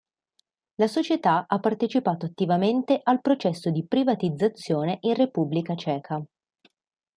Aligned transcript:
La 0.77 0.87
società 0.87 1.45
ha 1.47 1.59
partecipato 1.59 2.25
attivamente 2.25 2.99
al 3.03 3.21
processo 3.21 3.69
di 3.69 3.85
privatizzazione 3.85 4.97
in 5.01 5.13
Repubblica 5.13 5.75
Ceca. 5.75 6.25